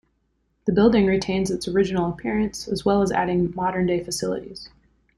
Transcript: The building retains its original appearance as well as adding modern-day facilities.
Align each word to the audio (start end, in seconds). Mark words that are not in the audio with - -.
The 0.65 0.71
building 0.71 1.05
retains 1.05 1.51
its 1.51 1.67
original 1.67 2.09
appearance 2.09 2.67
as 2.67 2.83
well 2.83 3.03
as 3.03 3.11
adding 3.11 3.53
modern-day 3.53 4.03
facilities. 4.03 4.67